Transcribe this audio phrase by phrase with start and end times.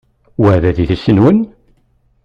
[0.41, 1.39] Wa d adlis-nwen?